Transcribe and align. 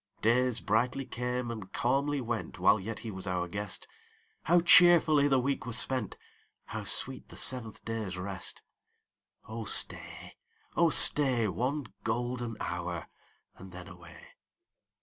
Days 0.23 0.61
brightly 0.61 1.05
came 1.05 1.51
and 1.51 1.71
calmly 1.71 2.21
went, 2.21 2.57
While 2.57 2.79
yet 2.79 2.97
he 3.01 3.11
was 3.11 3.27
our 3.27 3.47
guest; 3.47 3.87
How 4.45 4.59
cheerfully 4.59 5.27
the 5.27 5.37
week 5.37 5.67
was 5.67 5.77
spent! 5.77 6.17
How 6.65 6.81
sweet 6.81 7.29
the 7.29 7.35
seventh 7.35 7.85
day's 7.85 8.17
rest! 8.17 8.63
Oh 9.47 9.65
stay, 9.65 10.37
oh 10.75 10.89
stay. 10.89 11.47
One 11.47 11.85
golden 12.03 12.57
hour, 12.59 13.09
and 13.57 13.71
then 13.71 13.87
away. 13.87 14.29